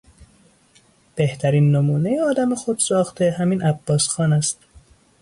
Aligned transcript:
بهترین 1.15 1.71
نمونهی 1.75 2.19
آدم 2.19 2.55
خودساخته 2.55 3.35
همین 3.39 3.61
عباسخان 3.61 4.33
است. 4.33 4.59